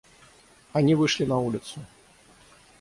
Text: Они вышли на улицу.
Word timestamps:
Они 0.73 0.95
вышли 0.95 1.25
на 1.25 1.37
улицу. 1.39 1.79